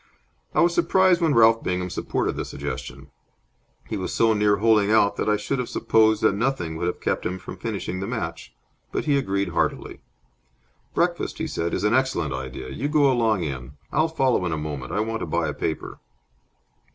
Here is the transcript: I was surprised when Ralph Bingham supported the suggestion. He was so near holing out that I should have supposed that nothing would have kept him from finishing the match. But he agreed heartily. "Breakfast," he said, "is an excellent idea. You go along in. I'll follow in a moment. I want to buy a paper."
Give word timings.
I 0.55 0.61
was 0.61 0.73
surprised 0.73 1.21
when 1.21 1.35
Ralph 1.35 1.63
Bingham 1.63 1.91
supported 1.91 2.35
the 2.35 2.43
suggestion. 2.43 3.11
He 3.87 3.97
was 3.97 4.11
so 4.11 4.33
near 4.33 4.55
holing 4.55 4.89
out 4.91 5.15
that 5.17 5.29
I 5.29 5.37
should 5.37 5.59
have 5.59 5.69
supposed 5.69 6.23
that 6.23 6.33
nothing 6.33 6.75
would 6.75 6.87
have 6.87 6.99
kept 6.99 7.23
him 7.23 7.37
from 7.37 7.55
finishing 7.57 7.99
the 7.99 8.07
match. 8.07 8.51
But 8.91 9.05
he 9.05 9.15
agreed 9.15 9.49
heartily. 9.49 9.99
"Breakfast," 10.95 11.37
he 11.37 11.45
said, 11.45 11.75
"is 11.75 11.83
an 11.83 11.93
excellent 11.93 12.33
idea. 12.33 12.69
You 12.69 12.87
go 12.87 13.11
along 13.11 13.43
in. 13.43 13.73
I'll 13.91 14.07
follow 14.07 14.43
in 14.47 14.51
a 14.51 14.57
moment. 14.57 14.91
I 14.91 15.01
want 15.01 15.19
to 15.19 15.27
buy 15.27 15.47
a 15.47 15.53
paper." 15.53 15.99